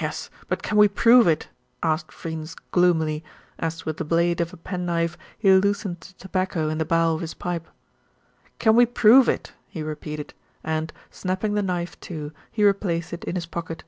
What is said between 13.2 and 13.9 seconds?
in his pocket.